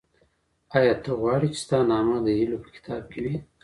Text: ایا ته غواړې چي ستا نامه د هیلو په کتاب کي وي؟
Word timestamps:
ایا 0.75 0.93
ته 1.03 1.11
غواړې 1.19 1.47
چي 1.53 1.59
ستا 1.65 1.79
نامه 1.91 2.17
د 2.21 2.27
هیلو 2.39 2.57
په 2.63 2.69
کتاب 2.75 3.03
کي 3.11 3.19
وي؟ 3.23 3.35